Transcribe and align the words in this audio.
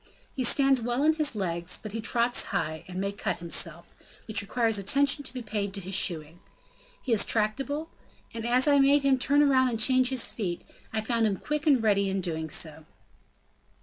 He 0.33 0.43
stands 0.43 0.81
well 0.81 1.03
on 1.03 1.13
his 1.13 1.35
legs, 1.35 1.79
but 1.79 1.91
he 1.91 2.01
trots 2.01 2.45
high, 2.45 2.83
and 2.87 2.99
may 2.99 3.11
cut 3.11 3.37
himself, 3.37 3.93
which 4.27 4.41
requires 4.41 4.79
attention 4.79 5.23
to 5.23 5.31
be 5.31 5.43
paid 5.43 5.75
to 5.75 5.79
his 5.79 5.93
shoeing. 5.93 6.39
He 7.03 7.13
is 7.13 7.23
tractable; 7.23 7.91
and 8.33 8.43
as 8.43 8.67
I 8.67 8.79
made 8.79 9.03
him 9.03 9.19
turn 9.19 9.47
round 9.47 9.69
and 9.69 9.79
change 9.79 10.09
his 10.09 10.31
feet, 10.31 10.63
I 10.91 11.01
found 11.01 11.27
him 11.27 11.37
quick 11.37 11.67
and 11.67 11.83
ready 11.83 12.09
in 12.09 12.19
doing 12.19 12.49
so." 12.49 12.83